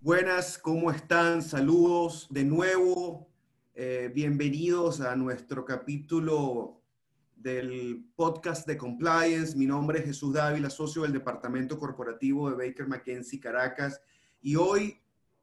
[0.00, 1.42] Buenas, ¿cómo están?
[1.42, 3.28] Saludos de nuevo.
[3.74, 6.80] Eh, bienvenidos a nuestro capítulo
[7.36, 9.56] del podcast de compliance.
[9.56, 14.00] Mi nombre es Jesús Dávila, socio del Departamento Corporativo de Baker McKenzie Caracas.
[14.40, 15.00] Y hoy,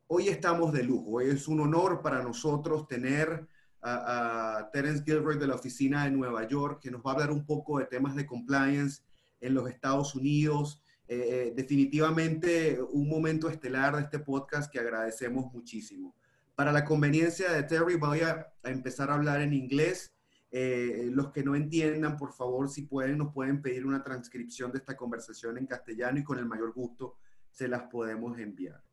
[0.07, 1.21] hoy estamos de lujo.
[1.21, 3.47] Es un honor para nosotros tener
[3.81, 7.45] a, Terence Gilroy de la oficina de Nueva York, que nos va a hablar un
[7.45, 9.01] poco de temas de compliance
[9.41, 10.81] en los Estados Unidos.
[11.07, 16.15] Eh, eh, definitivamente un momento estelar de este podcast que agradecemos muchísimo.
[16.55, 20.13] Para la conveniencia de Terry, voy a empezar a hablar en inglés
[20.51, 24.79] eh, los que no entiendan, por favor, si pueden, nos pueden pedir una transcripción de
[24.79, 27.17] esta conversación en castellano y con el mayor gusto
[27.51, 28.83] se las podemos enviar.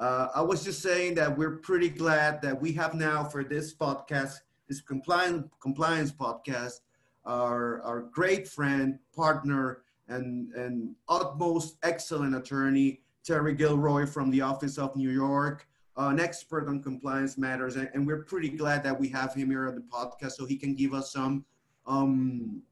[0.00, 3.72] Uh, I was just saying that we're pretty glad that we have now for this
[3.74, 6.80] podcast, this compliance, compliance podcast,
[7.24, 14.78] our, our great friend, partner, and, and utmost excellent attorney, Terry Gilroy from the Office
[14.78, 15.68] of New York
[16.00, 19.50] uh, an expert on compliance matters, and, and, we're pretty glad that we have him
[19.50, 21.44] here on the podcast so he can give us some
[21.86, 22.62] um,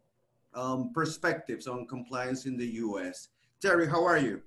[0.55, 3.29] um, perspectives on compliance in the U.S.
[3.61, 4.41] Terry, how are you?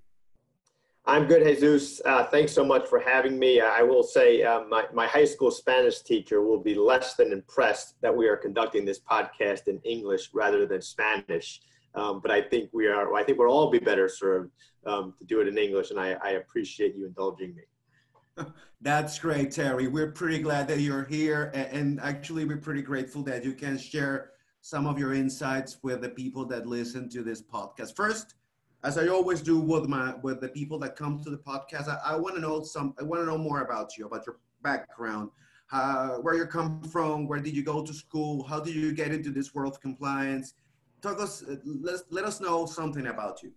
[1.05, 1.99] I'm good, Jesus.
[2.05, 3.59] Uh, thanks so much for having me.
[3.59, 7.99] I will say uh, my, my high school Spanish teacher will be less than impressed
[8.01, 11.61] that we are conducting this podcast in English rather than Spanish.
[11.95, 14.51] Um, but I think we are, I think we'll all be better served
[14.85, 18.45] um, to do it in English, and I, I appreciate you indulging me.
[18.81, 19.87] That's great, Terry.
[19.87, 21.51] We're pretty glad that you're here.
[21.53, 26.09] And actually, we're pretty grateful that you can share some of your insights with the
[26.09, 27.95] people that listen to this podcast.
[27.95, 28.35] First,
[28.83, 32.13] as I always do with my with the people that come to the podcast, I,
[32.13, 32.93] I want to know some.
[32.99, 35.29] I want to know more about you, about your background,
[35.71, 39.11] uh, where you come from, where did you go to school, how did you get
[39.11, 40.53] into this world of compliance?
[41.01, 41.43] Talk us.
[41.63, 43.51] Let let us know something about you.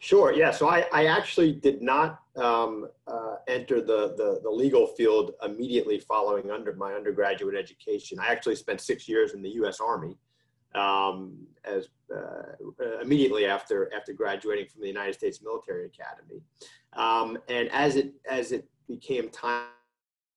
[0.00, 0.32] Sure.
[0.32, 0.50] Yeah.
[0.50, 6.00] So I, I actually did not um, uh, enter the, the, the legal field immediately
[6.00, 8.18] following under my undergraduate education.
[8.18, 9.78] I actually spent six years in the U.S.
[9.80, 10.16] Army
[10.74, 11.34] um,
[11.64, 16.42] as uh, immediately after after graduating from the United States Military Academy.
[16.94, 19.64] Um, and as it as it became time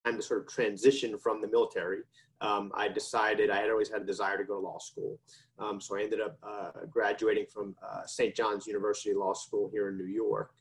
[0.06, 2.00] to sort of transition from the military,
[2.42, 5.20] um, I decided I had always had a desire to go to law school.
[5.60, 8.36] Um, so I ended up uh, graduating from uh, St.
[8.36, 10.52] John's University Law School here in New York.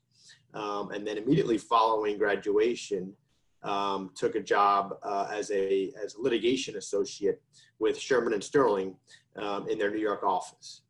[0.53, 3.15] Um, and then immediately following graduation,
[3.63, 7.43] um, took a job uh, as, a, as a litigation associate
[7.79, 8.95] with Shearman and Sterling
[9.37, 10.83] um, in their New York office.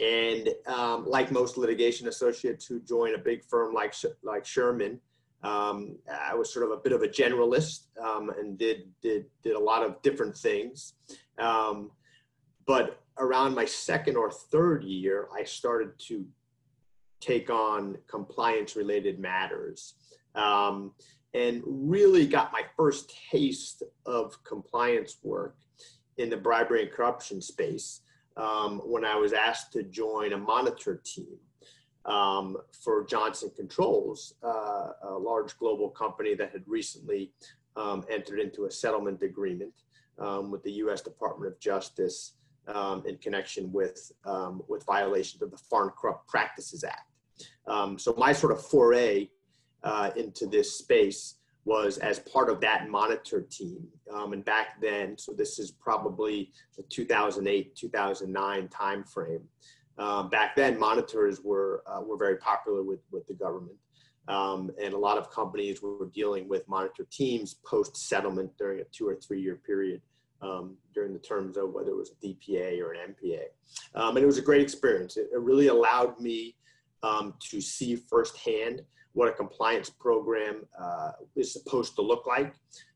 [0.00, 5.00] And um, like most litigation associates who join a big firm like, like Shearman,
[5.44, 9.54] um, I was sort of a bit of a generalist um, and did, did, did
[9.54, 10.94] a lot of different things.
[11.38, 11.90] Um,
[12.66, 16.24] but around my second or third year, I started to
[17.20, 19.94] take on compliance related matters
[20.34, 20.92] um,
[21.34, 25.56] and really got my first taste of compliance work
[26.22, 28.00] in the bribery and corruption space
[28.36, 31.36] um, when I was asked to join a monitor team
[32.04, 37.32] um, for Johnson Controls, uh, a large global company that had recently
[37.76, 39.72] um, entered into a settlement agreement
[40.18, 41.00] um, with the U.S.
[41.00, 42.34] Department of Justice
[42.68, 48.00] um, in connection with um, with violations of the Foreign Corrupt Practices Act.
[48.00, 49.28] So my sort of foray
[49.82, 53.86] uh, into this space was as part of that monitor team.
[54.10, 59.42] and back then, so this is probably the 2008, 2009 timeframe.
[59.98, 63.76] Um, back then, monitors were uh, were very popular with with the government,
[64.26, 68.84] um, and a lot of companies were dealing with monitor teams post settlement during a
[68.84, 70.00] two or three year period.
[70.40, 73.42] Um, during the terms of whether it was a DPA or an NPA.
[73.94, 75.16] Um, and it was a great experience.
[75.16, 76.56] It, it really allowed me
[77.04, 82.54] um, to see firsthand what a compliance program uh, is supposed to look like.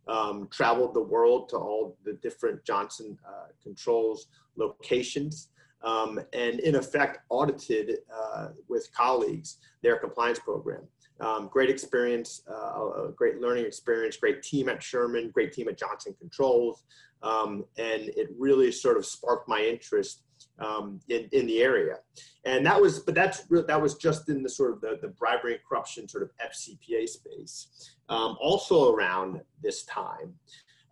[0.09, 5.49] Um, traveled the world to all the different Johnson uh, Controls locations
[5.83, 10.83] um, and in effect audited uh, with colleagues their compliance program.
[11.21, 15.79] Um, great experience, uh, a great learning experience, great team at Shearman, great team at
[15.79, 16.85] Johnson Controls,
[17.23, 20.23] um, and it really sort of sparked my interest
[20.59, 21.99] um, in, in the area.
[22.45, 25.55] And that was, but that's that was just in the sort of the, the bribery
[25.55, 27.95] and corruption sort of FCPA space.
[28.09, 30.35] Um, also around this time,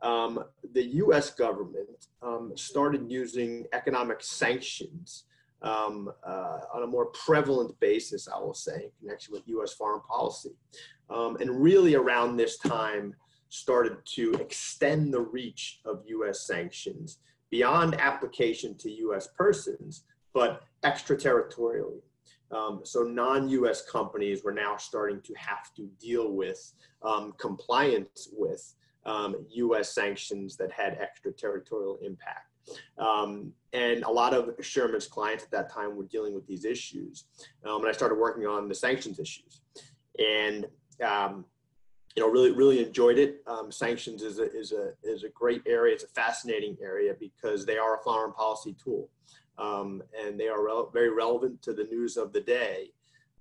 [0.03, 5.25] um, the US government um, started using economic sanctions
[5.63, 10.03] um, uh, on a more prevalent basis, I will say, in connection with US foreign
[10.03, 10.51] policy.
[11.09, 13.15] Um, and really around this time,
[13.49, 17.19] started to extend the reach of US sanctions
[17.55, 20.03] beyond application to US persons
[20.33, 22.03] but extraterritorially.
[22.51, 23.89] Um, so non-U.S.
[23.89, 26.73] companies were now starting to have to deal with
[27.05, 28.75] um, compliance with
[29.07, 29.95] um, U.S.
[29.95, 32.51] sanctions that had extraterritorial impact.
[32.99, 37.27] Um, and a lot of Shearman's clients at that time were dealing with these issues.
[37.65, 39.61] Um, and I started working on the sanctions issues.
[40.19, 40.67] And
[41.05, 41.45] um,
[42.15, 43.43] you know, really, really enjoyed it.
[43.47, 45.95] Um, sanctions is a, is a, is a great area.
[45.95, 49.09] It's a fascinating area because they are a foreign policy tool.
[49.59, 52.91] Um, and they are re very relevant to the news of the day.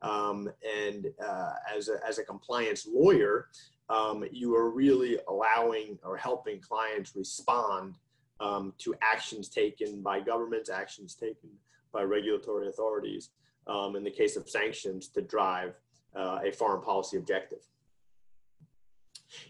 [0.02, 0.50] Um,
[0.86, 3.48] and uh, as, a, as a compliance lawyer,
[3.90, 7.96] um, you are really allowing or helping clients respond
[8.40, 11.50] um, to actions taken by governments, actions taken
[11.92, 13.30] by regulatory authorities,
[13.68, 15.76] um, in the case of sanctions, to drive
[16.16, 17.60] uh, a foreign policy objective.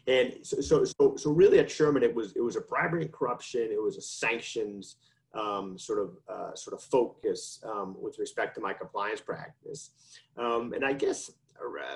[0.08, 3.70] And so, so, so, really at Shearman, it was, it was a bribery and corruption,
[3.72, 4.98] it was a sanctions
[5.34, 9.92] um, sort of uh, sort of focus um, with respect to my compliance practice.
[10.38, 11.32] Um, and I guess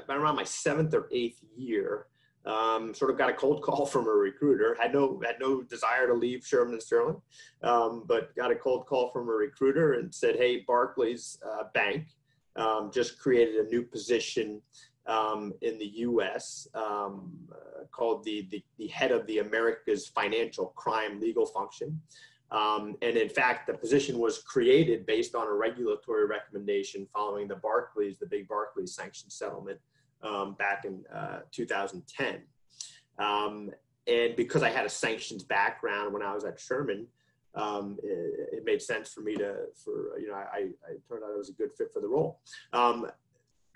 [0.10, 2.08] around my seventh or eighth year,
[2.46, 4.76] um, sort of got a cold call from a recruiter.
[4.80, 7.22] Had no had no desire to leave Shearman and Sterling,
[7.64, 12.08] um, but got a cold call from a recruiter and said, "Hey, Barclays uh, Bank
[12.56, 14.62] um, just created a new position
[15.08, 16.68] um, in the U.S.
[16.74, 22.02] Um, uh, called the, the, the head of the America's Financial Crime Legal Function."
[22.50, 27.56] Um, and in fact, the position was created based on a regulatory recommendation following the
[27.56, 29.80] Barclays, the big Barclays sanction settlement
[30.24, 32.42] um, back in uh, 2010.
[33.20, 33.72] Um,
[34.08, 37.08] and because I had a sanctions background when I was at Shearman,
[37.56, 41.32] um, it, it, made sense for me to, for, you know, I, I turned out
[41.34, 42.40] I was a good fit for the role.
[42.72, 43.08] Um,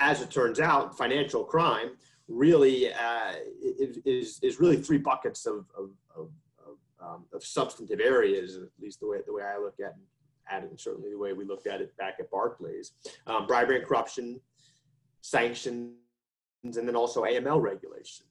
[0.02, 1.92] as it turns out, financial crime
[2.28, 6.30] really uh, is, is really three buckets of, of, of,
[6.68, 9.96] of, um, of substantive areas, at least the way, the way I look at
[10.50, 12.94] at it, and certainly the way we looked at it back at Barclays.
[13.28, 14.42] Um, bribery and corruption,
[15.22, 15.94] sanctions,
[16.64, 18.26] and then also AML regulation.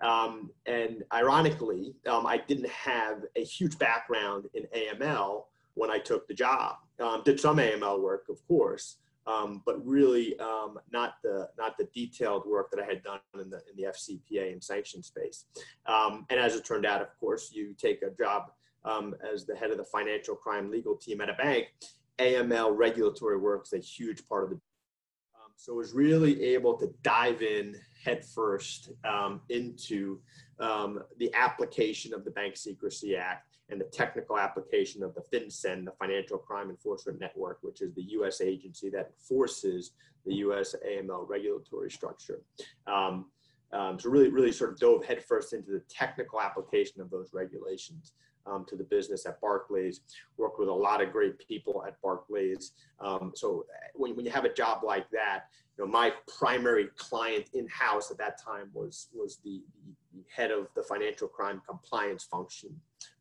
[0.00, 5.44] Um, and ironically, um, I didn't have a huge background in AML
[5.74, 6.76] when I took the job.
[7.00, 8.96] Um, did some AML work, of course,
[9.26, 13.50] um, but really um, not the not the detailed work that I had done in
[13.50, 15.46] the in the FCPA and sanction space.
[15.86, 18.52] Um, and as it turned out, of course, you take a job
[19.32, 21.66] as the head of the financial crime legal team at a bank.
[22.20, 24.60] AML regulatory work is a huge part of the
[25.56, 30.20] so was really able to dive in headfirst um, into
[30.60, 35.84] um, the application of the Bank Secrecy Act and the technical application of the FinCEN,
[35.84, 38.40] the Financial Crime Enforcement Network, which is the U.S.
[38.40, 39.92] agency that enforces
[40.24, 40.74] the U.S.
[40.88, 42.42] AML regulatory structure.
[42.86, 43.26] Um,
[43.72, 48.12] um, so really, really sort of dove headfirst into the technical application of those regulations
[48.46, 50.00] um, to the business at Barclays,
[50.36, 52.72] worked with a lot of great people at Barclays.
[53.00, 55.46] Um, so uh, when, when you have a job like that,
[55.76, 59.62] you know, my primary client in-house at that time was, was the,
[60.14, 62.70] the head of the financial crime compliance function,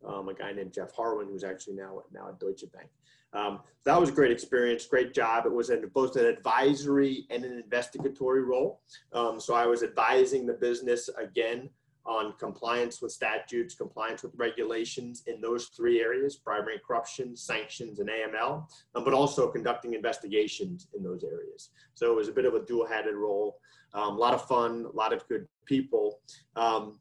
[0.07, 2.89] um, a guy named Jeff Harwin, who's actually now, now at Deutsche Bank.
[3.33, 5.45] Um, that was a great experience, great job.
[5.45, 8.79] It was an, both an advisory and an investigatory role.
[9.11, 11.69] Um, so I was advising the business again
[12.05, 18.09] on compliance with statutes, compliance with regulations in those three areas, and corruption, sanctions, and
[18.09, 21.71] AML, um, but also conducting investigations in those areas.
[21.95, 23.57] So it was a bit of a dual-headed role,
[23.93, 26.19] um, a lot of fun, a lot of good people.
[26.55, 26.99] Um,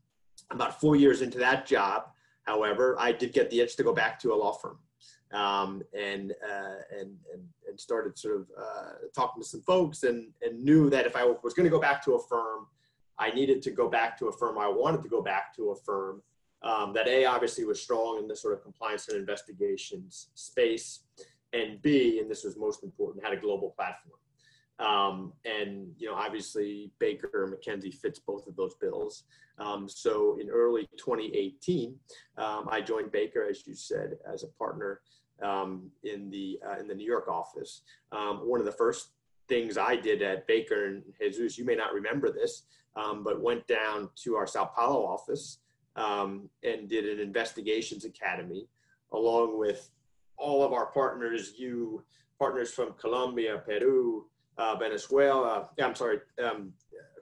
[0.51, 2.05] about four years into that job,
[2.45, 4.79] however, I did get the itch to go back to a law firm.
[5.33, 10.29] Um, and, uh, and, and, and started sort of uh, talking to some folks and,
[10.43, 12.69] and knew that if I was going to go back to a firm,
[13.19, 14.59] I needed to go back to a firm.
[14.59, 16.23] I wanted to go back to a firm
[16.65, 21.01] um, that A, obviously was strong in the sort of compliance and investigations space,
[21.53, 24.19] and B, and this was most important, had a global platform.
[24.81, 29.25] Um, and, you know, obviously Baker McKenzie fits both of those bills.
[29.59, 31.95] Um, so in early 2018,
[32.39, 35.01] um, I joined Baker, as you said, as a partner
[35.43, 37.83] um, in, the, uh, in the New York office.
[38.11, 39.11] Um, one of the first
[39.49, 42.65] things I did at Baker and Jesus, you may not remember this,
[42.97, 45.59] um, but went down to our Sao Paulo office
[45.97, 48.67] um, and did an investigations academy
[49.13, 49.91] along with
[50.37, 52.03] all of our partners, you
[52.39, 54.27] partners from Colombia, Peru,
[54.59, 56.73] uh, Venezuela, I'm sorry, um,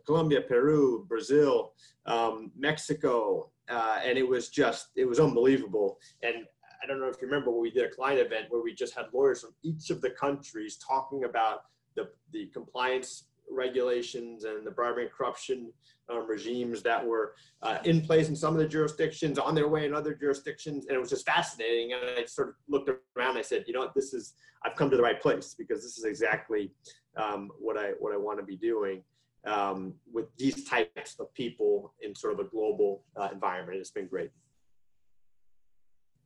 [0.04, 1.72] Colombia, Peru, Brazil,
[2.06, 5.98] um, Mexico, uh, and it was just, it was unbelievable.
[6.22, 6.46] And
[6.82, 8.94] I don't know if you remember when we did a client event where we just
[8.94, 11.64] had lawyers from each of the countries talking about
[11.96, 15.72] the, the compliance regulations and the bribery and corruption
[16.10, 19.84] um, regimes that were uh, in place in some of the jurisdictions, on their way
[19.84, 21.92] in other jurisdictions, and it was just fascinating.
[21.92, 23.30] And I sort of looked around.
[23.30, 24.34] And I said, you know what, this is
[24.64, 26.72] I've come to the right place because this is exactly
[27.16, 29.02] um, what I what I want to be doing
[29.46, 33.78] um, with these types of people in sort of a global uh, environment.
[33.78, 34.30] It's been great.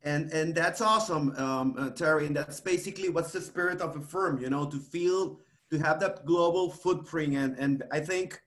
[0.02, 2.26] And and that's awesome, um, uh, Terry.
[2.26, 6.00] And that's basically what's the spirit of a firm, you know, to feel to have
[6.00, 7.35] that global footprint.
[7.35, 8.40] And and I think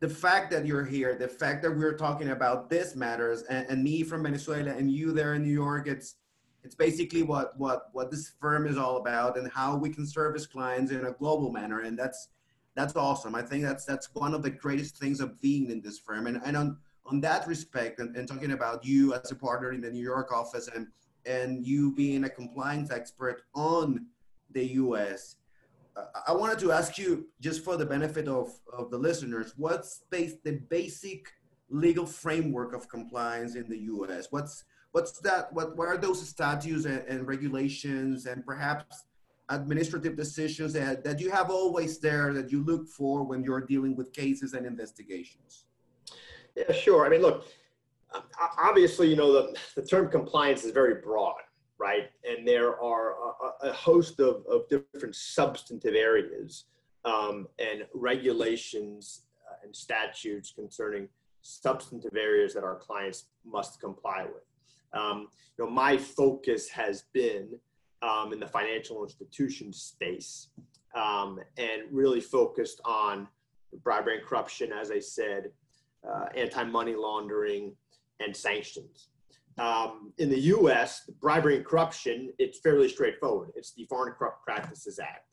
[0.00, 3.84] the fact that you're here, the fact that we're talking about this matters, and, and
[3.84, 6.16] me from Venezuela and you there in New York, it's
[6.64, 10.46] it's basically what what what this firm is all about and how we can service
[10.46, 11.80] clients in a global manner.
[11.80, 12.28] And that's
[12.74, 13.34] that's awesome.
[13.34, 16.26] I think that's that's one of the greatest things of being in this firm.
[16.26, 19.80] And and on on that respect, and, and talking about you as a partner in
[19.80, 20.86] the New York office and
[21.26, 24.06] and you being a compliance expert on
[24.50, 25.36] the U.S.
[26.26, 30.60] I wanted to ask you, just for the benefit of, of the listeners, what's the
[30.70, 31.28] basic
[31.68, 34.28] legal framework of compliance in the U.S.?
[34.30, 35.52] What's what's that?
[35.52, 39.04] What what are those statutes and, and regulations, and perhaps
[39.48, 43.94] administrative decisions that, that you have always there that you look for when you're dealing
[43.96, 45.66] with cases and investigations?
[46.56, 47.04] Yeah, sure.
[47.06, 47.46] I mean, look,
[48.58, 51.36] obviously, you know, the, the term compliance is very broad,
[51.82, 52.10] right?
[52.28, 53.16] And there are
[53.62, 56.66] a, a host of, of different substantive areas
[57.04, 61.08] um, and regulations uh, and statutes concerning
[61.42, 64.44] substantive areas that our clients must comply with.
[64.92, 65.26] Um,
[65.58, 67.48] you know, my focus has been
[68.00, 70.48] um, in the financial institution space
[70.94, 73.26] um, and really focused on
[73.82, 75.50] bribery and corruption, as I said,
[76.08, 77.72] uh, anti-money laundering,
[78.20, 79.08] and sanctions.
[79.62, 83.52] Um, in the U.S., bribery and corruption, it's fairly straightforward.
[83.54, 85.28] It's the Foreign Corrupt Practices Act,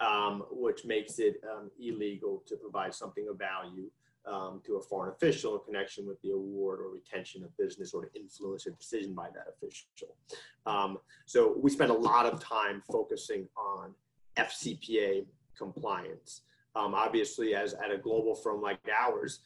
[0.00, 3.90] um, which makes it um, illegal to provide something of value
[4.26, 8.06] um, to a foreign official in connection with the award or retention of business or
[8.06, 10.16] to influence a decision by that official.
[10.64, 13.92] Um, so we spend a lot of time focusing on
[14.38, 16.40] FCPA compliance.
[16.74, 19.40] Um, obviously, as at a global firm like ours,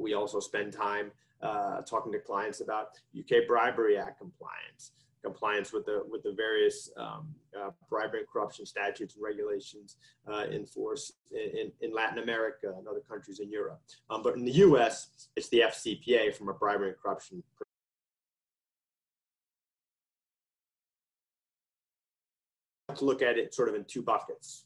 [0.00, 5.86] we also spend time uh, talking to clients about UK Bribery Act compliance, compliance with
[5.86, 9.96] the with the various um, uh, bribery and corruption statutes and regulations
[10.32, 13.80] uh, in force in, in Latin America and other countries in Europe.
[14.10, 17.42] Um, but in the U.S., it's the FCPA from a bribery and corruption.
[22.94, 24.64] To look at it sort of in two buckets.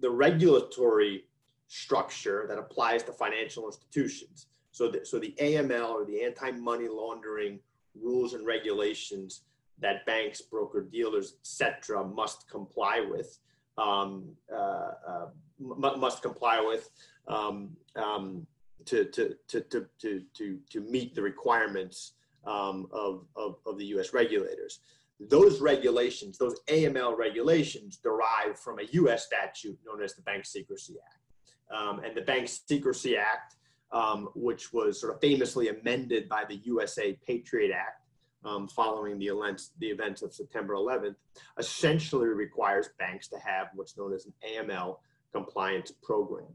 [0.00, 1.24] The regulatory
[1.68, 4.46] structure that applies to financial institutions.
[4.76, 7.60] So the, so the AML or the anti-money laundering
[7.98, 9.40] rules and regulations
[9.78, 13.38] that banks, broker dealers, etc., must comply with,
[13.78, 15.26] um, uh, uh,
[15.58, 16.90] must comply with
[17.26, 18.46] um, um,
[18.84, 19.86] to, to, to, to,
[20.34, 22.12] to, to meet the requirements
[22.46, 24.12] um, of, of, of the U.S.
[24.12, 24.80] regulators.
[25.18, 29.24] Those regulations, those AML regulations, derive from a U.S.
[29.24, 31.74] statute known as the Bank Secrecy Act.
[31.74, 33.56] Um, and the Bank Secrecy Act,
[33.96, 38.02] um, which was sort of famously amended by the USA Patriot Act
[38.44, 41.14] um, following the events, the events of September 11th,
[41.58, 44.98] essentially requires banks to have what's known as an AML
[45.32, 46.52] compliance program.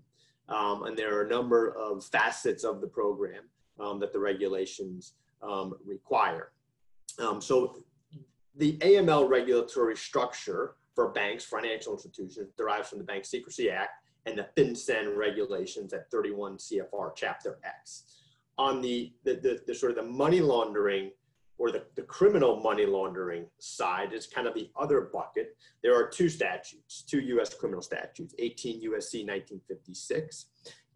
[0.50, 3.44] Um, and there are a number of facets of the program
[3.80, 6.52] um, that the regulations um, require.
[7.40, 7.78] so
[8.56, 14.38] the AML regulatory structure for banks, financial institutions, derives from the Bank Secrecy Act and
[14.38, 18.04] the FinCEN regulations at 31 CFR Chapter X.
[18.58, 21.12] On the, the, the, the sort of the money laundering
[21.58, 25.56] or the, the criminal money laundering side is kind of the other bucket.
[25.84, 30.48] There are two statutes, two US criminal statutes, 18 USC 1956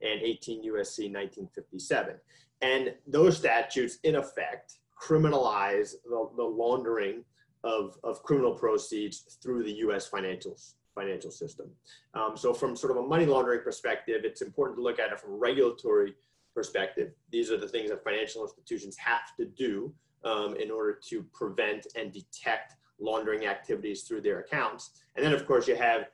[0.02, 2.16] and 18 USC 1957.
[2.62, 7.24] And those statutes, in effect, criminalize the, the laundering
[7.64, 11.70] of, of criminal proceeds through the US financials financial system.
[12.14, 15.20] Um, so from sort of a money laundering perspective, it's important to look at it
[15.20, 16.16] from a regulatory
[16.56, 17.12] perspective.
[17.32, 21.86] These are the things that financial institutions have to do um, in order to prevent
[21.96, 24.92] and detect laundering activities through their accounts.
[25.16, 26.08] And then of course you have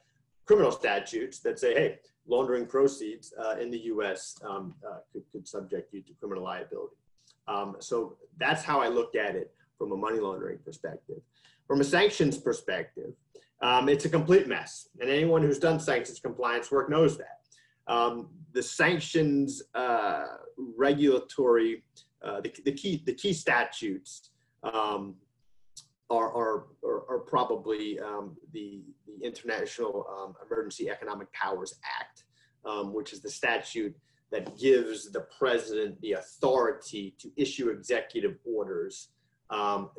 [0.46, 5.48] criminal statutes that say, hey, laundering proceeds uh, in the US um, uh, could, could
[5.48, 6.96] subject you to criminal liability.
[7.48, 11.22] Um, so that's how I looked at it from a money laundering perspective.
[11.68, 13.14] From a sanctions perspective,
[13.62, 14.88] um, it's a complete mess.
[15.00, 17.42] And anyone who's done sanctions compliance work knows that.
[17.88, 20.26] Um, the sanctions uh,
[20.58, 21.84] regulatory,
[22.24, 24.30] uh, the, the, key, the key statutes
[24.64, 25.16] um,
[26.10, 32.24] are, are, are, probably um, the, the International um, Emergency Economic Powers Act,
[32.66, 33.96] um, which is the statute
[34.32, 39.10] that gives the president the authority to issue executive orders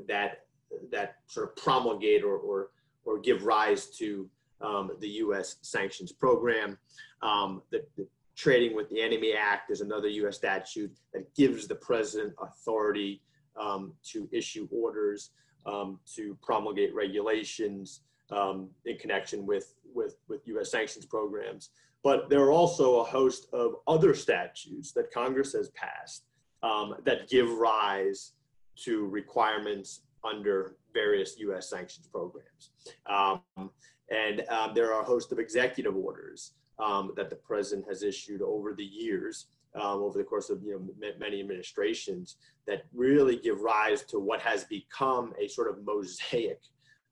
[0.07, 0.47] that
[0.91, 2.71] that sort of promulgate or or,
[3.05, 4.29] or give rise to
[4.61, 5.57] um, the U.S.
[5.63, 6.79] sanctions program.
[7.23, 10.37] Um, the, the, Trading with the Enemy Act is another U.S.
[10.37, 13.21] statute that gives the president authority
[13.61, 15.31] um, to issue orders,
[15.67, 20.71] um, to promulgate regulations um, in connection with, with, with U.S.
[20.71, 21.71] sanctions programs.
[22.03, 26.25] But there are also a host of other statutes that Congress has passed
[26.63, 28.33] um, that give rise
[28.77, 31.69] to requirements under various U.S.
[31.69, 32.71] sanctions programs.
[33.07, 33.71] Um,
[34.11, 38.43] and um, there are a host of executive orders um, that the president has issued
[38.43, 42.37] over the years, um, over the course of you know many administrations,
[42.67, 46.61] that really give rise to what has become a sort of mosaic,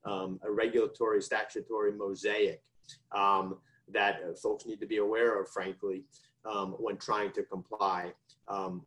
[0.05, 2.61] um, a regulatory statutory mosaic
[3.15, 3.57] um,
[3.91, 6.03] that folks need to be aware of, frankly,
[6.77, 8.11] when trying to comply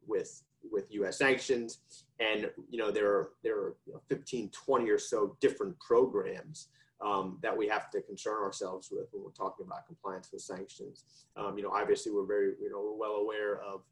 [0.07, 1.19] with with U.S.
[1.19, 1.79] sanctions.
[2.21, 6.69] And you know there are there are you know, 15, 20 or so different programs
[7.05, 11.05] um, that we have to concern ourselves with when we're talking about compliance with sanctions.
[11.37, 13.83] Um, you know, obviously we're very, you know, we're well aware of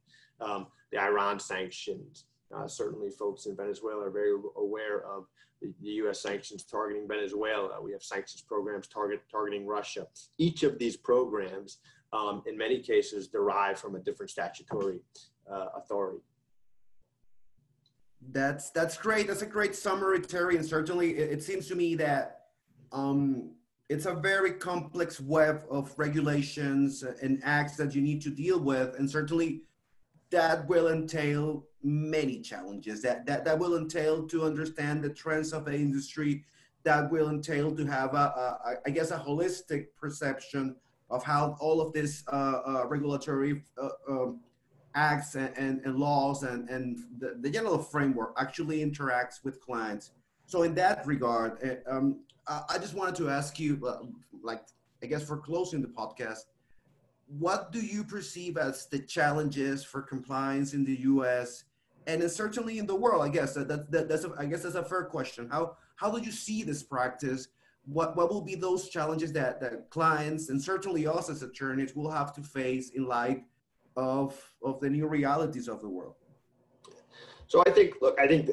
[0.41, 2.25] um, the Iran sanctions.
[2.55, 5.27] Uh, certainly folks in Venezuela are very aware of
[5.61, 6.21] the, the, U.S.
[6.21, 7.81] sanctions targeting Venezuela.
[7.81, 10.07] We have sanctions programs target, targeting Russia.
[10.37, 11.79] Each of these programs,
[12.13, 15.01] um, in many cases, derive from a different statutory
[15.51, 16.21] uh, authority.
[18.31, 19.27] That's that's great.
[19.27, 20.57] That's a great summary, Terry.
[20.57, 22.43] And certainly, it, it seems to me that
[22.93, 23.51] um,
[23.89, 28.95] it's a very complex web of regulations and acts that you need to deal with.
[28.99, 29.63] And certainly
[30.31, 35.67] that will entail many challenges that, that, that will entail to understand the trends of
[35.67, 36.45] the industry
[36.85, 40.77] that will entail to have a, a I guess a holistic perception
[41.11, 44.41] of how all of this uh, uh, regulatory uh, um,
[44.95, 50.11] acts and, and, and, laws and, and the, the general framework actually interacts with clients.
[50.47, 54.03] So in that regard, eh, um, I just wanted to ask you, uh,
[54.43, 54.63] like,
[55.03, 56.41] I guess for closing the podcast,
[57.39, 61.65] what do you perceive as the challenges for compliance in the U.S.
[62.07, 63.23] and certainly in the world?
[63.23, 65.49] I guess that, that, that that's a, I guess that's a fair question.
[65.51, 67.49] How how do you see this practice?
[67.87, 72.11] What what will be those challenges that that clients and certainly us as attorneys will
[72.11, 73.45] have to face in light
[73.97, 76.15] of of the new realities of the world?
[77.49, 78.49] So I think, look, I think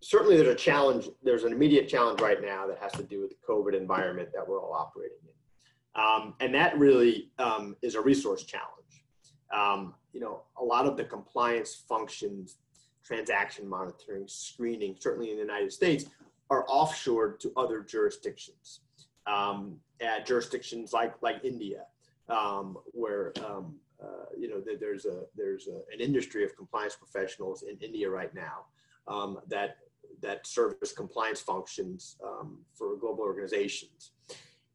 [0.00, 3.30] certainly there's a challenge, there's an immediate challenge right now that has to do with
[3.30, 6.02] the COVID environment that we're all operating in.
[6.02, 9.04] Um, and that really um, is a resource challenge.
[9.52, 12.56] Um, you know, a lot of the compliance functions,
[13.04, 16.06] transaction monitoring, screening, certainly in the United States,
[16.50, 18.80] are offshored to other jurisdictions.
[19.26, 21.84] Um, at jurisdictions like like India,
[22.28, 27.62] um, where um, uh, you know there's a there's a, an industry of compliance professionals
[27.62, 28.66] in India right now
[29.08, 29.76] um, that
[30.22, 34.12] that service compliance functions um, for global organizations.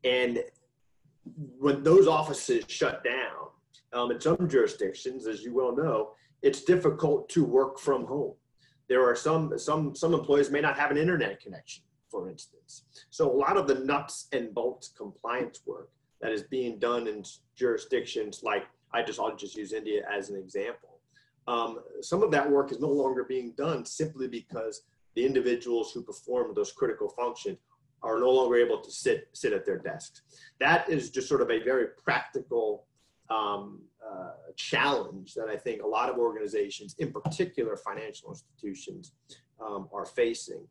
[0.03, 0.43] And
[1.57, 3.49] when those offices shut down,
[3.93, 8.33] um, in some jurisdictions, as you well know, it's difficult to work from home.
[8.87, 12.83] There are some, some, some employees may not have an internet connection, for instance.
[13.09, 15.89] So a lot of the nuts and bolts compliance work
[16.21, 17.23] that is being done in
[17.55, 20.99] jurisdictions like, I just, I'll just use India as an example.
[21.47, 24.83] Um, some of that work is no longer being done simply because
[25.15, 27.57] the individuals who perform those critical functions
[28.01, 30.21] are no longer able to sit sit at their desks.
[30.59, 32.85] That is just sort of a very practical
[33.29, 39.13] um, uh, challenge that I think a lot of organizations, in particular financial institutions,
[39.63, 40.65] um, are facing.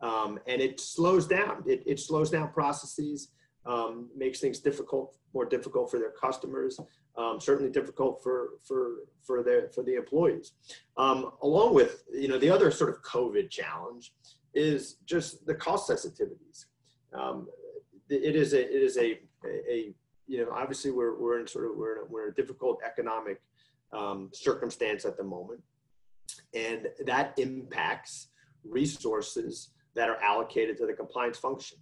[0.00, 1.62] Um, and it slows down.
[1.66, 3.30] It, it slows down processes,
[3.66, 6.78] um, makes things difficult, more difficult for their customers,
[7.16, 10.52] um, certainly difficult for for for the for the employees.
[10.96, 14.12] Um, along with you know the other sort of COVID challenge
[14.54, 16.66] is just the cost sensitivities.
[17.12, 17.48] Um,
[18.08, 19.94] it is a it is a, a, a,
[20.26, 22.80] you know obviously we're we're in sort of we're in a, we're in a difficult
[22.84, 23.40] economic
[23.92, 25.62] um, circumstance at the moment,
[26.54, 28.28] and that impacts
[28.64, 31.78] resources that are allocated to the compliance function.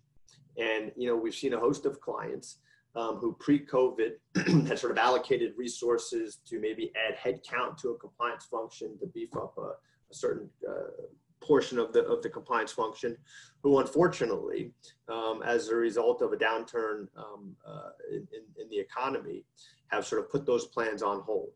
[0.58, 2.58] And you know we've seen a host of clients
[2.94, 4.12] um, who pre-COVID
[4.68, 9.34] had sort of allocated resources to maybe add headcount to a compliance function to beef
[9.36, 9.72] up a,
[10.10, 11.04] a certain uh,
[11.40, 13.16] portion of the of the compliance function,
[13.62, 14.72] who unfortunately,
[15.08, 18.26] um, as a result of a downturn um, uh, in,
[18.60, 19.44] in, the economy,
[19.88, 21.50] have sort of put those plans on hold.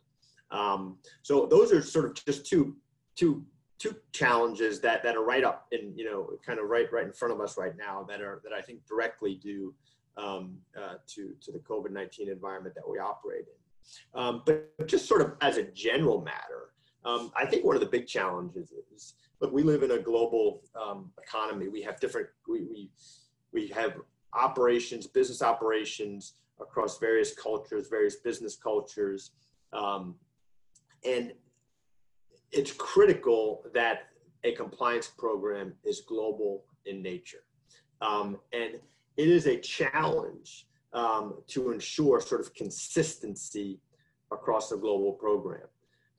[0.51, 2.77] Um, so those are sort of just two
[3.15, 3.45] two
[3.79, 7.13] two challenges that that are right up in you know kind of right right in
[7.13, 9.75] front of us right now that are that I think directly do
[10.17, 14.21] um, uh, to, to the COVID 19 environment that we operate in.
[14.21, 16.71] Um, but just sort of as a general matter,
[17.05, 20.63] um, I think one of the big challenges is look, we live in a global
[20.81, 21.69] um, economy.
[21.69, 22.91] We have different, we, we,
[23.53, 23.97] we have
[24.33, 29.33] operations, business operations across various cultures, various business cultures.
[29.73, 30.15] Um,
[31.05, 31.33] and
[32.53, 34.09] it's critical that
[34.45, 37.45] a compliance program is global in nature.
[38.01, 38.75] Um, and
[39.17, 43.81] it is a challenge um, to ensure sort of consistency
[44.33, 45.67] across the global program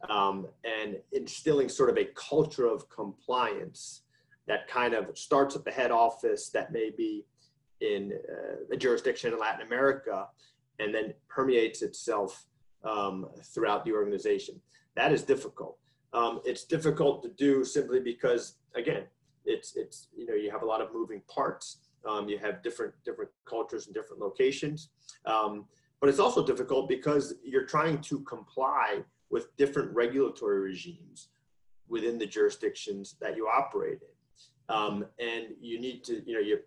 [0.09, 4.03] um, and instilling sort of a culture of compliance
[4.47, 7.25] that kind of starts at the head office that may be
[7.81, 10.27] in uh, a jurisdiction in Latin America
[10.79, 12.45] and then permeates itself
[12.83, 14.59] um, throughout the organization.
[14.95, 15.77] That is difficult.
[16.13, 19.03] Um, it's difficult to do simply because, again,
[19.47, 21.77] it's it's you know you have a lot of moving parts.
[22.07, 24.89] Um, you have different different cultures and different locations,
[25.25, 25.65] um,
[25.99, 31.29] but it's also difficult because you're trying to comply with different regulatory regimes
[31.87, 36.59] within the jurisdictions that you operate in, um, and you need to you know you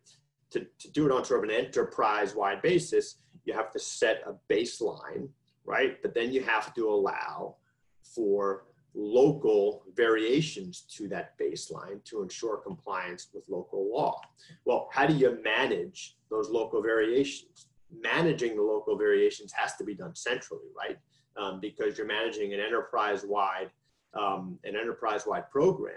[0.50, 3.16] to, to do it on sort of an enterprise wide basis.
[3.44, 5.28] You have to set a baseline,
[5.64, 6.00] right?
[6.02, 7.56] But then you have to allow
[8.02, 14.20] for local variations to that baseline to ensure compliance with local law.
[14.64, 17.66] Well, how do you manage those local variations?
[18.02, 20.98] Managing the local variations has to be done centrally, right?
[21.36, 23.70] Um, because you're managing an enterprise-wide
[24.14, 25.94] um, an enterprise-wide program.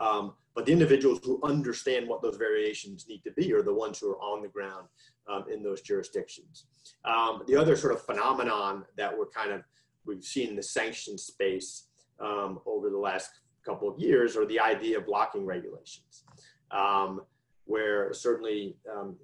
[0.00, 3.98] Um, but the individuals who understand what those variations need to be are the ones
[3.98, 4.88] who are on the ground
[5.28, 6.64] um, in those jurisdictions.
[7.04, 9.62] Um, the other sort of phenomenon that we're kind of
[10.06, 11.88] we've seen in the sanction space
[12.20, 13.30] um, over the last
[13.64, 16.24] couple of years are the idea of blocking regulations,
[16.70, 17.22] um,
[17.64, 19.16] where certainly um,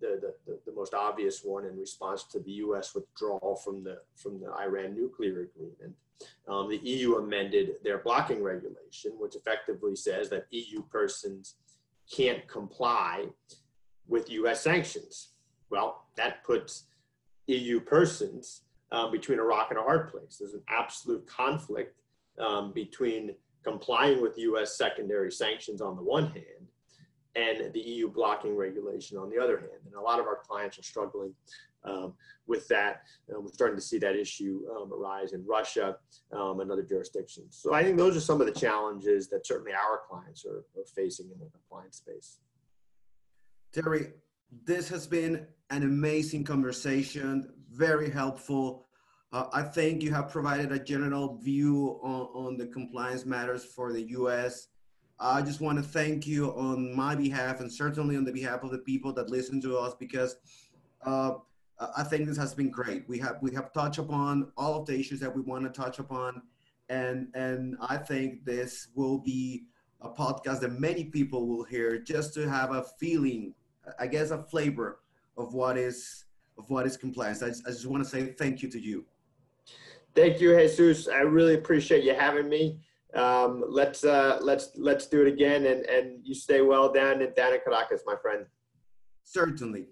[0.00, 2.94] the, the, the, most obvious one in response to the U.S.
[2.94, 5.94] withdrawal from the from the Iran nuclear agreement,
[6.48, 11.56] um, the EU amended their blocking regulation, which effectively says that EU persons
[12.10, 13.26] can't comply
[14.08, 14.62] with U.S.
[14.62, 15.28] sanctions.
[15.68, 16.84] Well, that puts
[17.46, 20.36] EU persons um, between a rock and a hard place.
[20.38, 21.96] There's an absolute conflict
[22.40, 26.68] um, between complying with US secondary sanctions on the one hand
[27.36, 29.80] and the EU blocking regulation on the other hand.
[29.86, 31.34] And a lot of our clients are struggling
[31.84, 32.14] um,
[32.46, 33.02] with that.
[33.34, 35.96] Um, we're starting to see that issue um, arise in Russia
[36.32, 37.58] um, and other jurisdictions.
[37.60, 40.86] So I think those are some of the challenges that certainly our clients are, are
[40.94, 42.40] facing in the compliance space.
[43.72, 44.12] Terry,
[44.64, 48.88] this has been an amazing conversation, very helpful.
[49.32, 53.92] Uh, I think you have provided a general view on, on the compliance matters for
[53.92, 54.68] the U.S.
[55.20, 58.70] I just want to thank you on my behalf and certainly on the behalf of
[58.70, 60.36] the people that listen to us because
[61.04, 61.34] uh,
[61.96, 63.08] I think this has been great.
[63.08, 65.98] We have we have touched upon all of the issues that we want to touch
[65.98, 66.42] upon,
[66.88, 69.64] and and I think this will be
[70.00, 73.54] a podcast that many people will hear just to have a feeling,
[73.98, 75.00] I guess, a flavor
[75.36, 76.24] of what is
[76.58, 77.42] of what is compliance.
[77.42, 79.04] I I just want to say thank you to you.
[80.14, 81.08] Thank you, Jesus.
[81.08, 82.80] I really appreciate you having me.
[83.14, 87.32] Um, let's uh, let's let's do it again, and and you stay well down in
[87.34, 88.46] down in Caracas, my friend.
[89.24, 89.88] Certainly.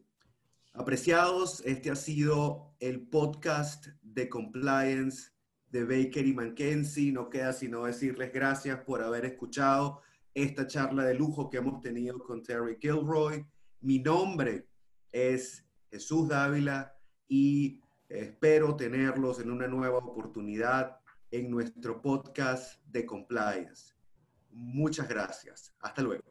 [0.75, 5.31] Apreciados, este ha sido el podcast de compliance
[5.71, 7.13] de Baker y.
[7.13, 10.01] No queda sino decirles gracias por haber escuchado
[10.35, 13.45] esta charla de lujo que hemos tenido con Terry Gilroy.
[13.81, 14.69] Mi nombre
[15.11, 16.95] es Jesús Dávila
[17.29, 23.95] y Espero tenerlos en una nueva oportunidad en nuestro podcast de compliance.
[24.51, 25.75] Muchas gracias.
[25.81, 26.25] Hasta luego.